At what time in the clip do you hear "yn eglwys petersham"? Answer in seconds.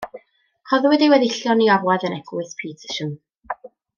2.11-3.15